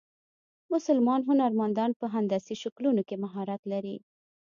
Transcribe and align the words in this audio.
مسلمان 0.73 1.21
هنرمندان 1.29 1.91
په 1.99 2.05
هندسي 2.13 2.55
شکلونو 2.63 3.01
کې 3.07 3.15
مهارت 3.23 3.61
لري. 3.71 3.97